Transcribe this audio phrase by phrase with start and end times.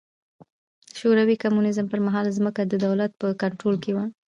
[0.89, 4.05] د شوروي کمونېزم پر مهال ځمکه د دولت په کنټرول کې وه.